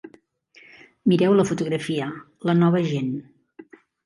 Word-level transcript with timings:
Mireu 1.13 1.35
la 1.39 1.45
fotografia, 1.49 2.09
La 2.51 2.57
nova 2.63 2.83
gent. 2.89 3.15